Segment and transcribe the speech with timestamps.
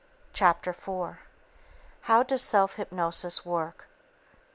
[0.33, 1.19] Chapter 4
[2.09, 3.85] How Does Self Hypnosis Work?